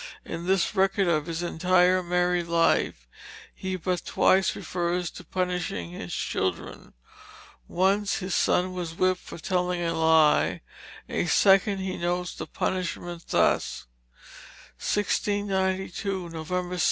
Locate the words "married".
2.01-2.47